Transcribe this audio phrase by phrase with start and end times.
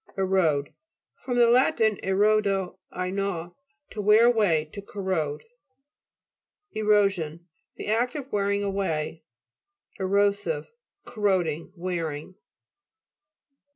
[0.17, 0.73] ERO'DE
[1.13, 1.33] fr.
[1.33, 1.77] lat.
[1.77, 3.51] erodo, I gnaw.
[3.91, 5.43] To wear away, to corrode.
[6.75, 9.21] ERO'SION The act of wearing away.
[9.99, 10.71] ERO'SIVE
[11.05, 12.33] Corroding, wearing.